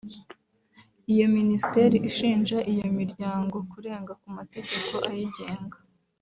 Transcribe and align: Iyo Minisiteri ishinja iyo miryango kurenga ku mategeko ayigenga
Iyo 1.13 1.25
Minisiteri 1.37 1.97
ishinja 2.09 2.57
iyo 2.71 2.87
miryango 2.99 3.57
kurenga 3.71 4.11
ku 4.21 4.27
mategeko 4.37 4.93
ayigenga 5.09 5.77